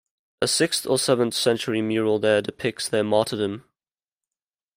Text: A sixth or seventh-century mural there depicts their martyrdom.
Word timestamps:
A 0.41 0.47
sixth 0.47 0.87
or 0.87 0.97
seventh-century 0.97 1.79
mural 1.79 2.17
there 2.17 2.41
depicts 2.41 2.89
their 2.89 3.03
martyrdom. 3.03 3.65